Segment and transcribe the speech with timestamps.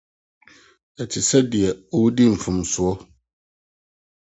[1.01, 2.87] Ɛte sɛ nea ɔredi mfomso.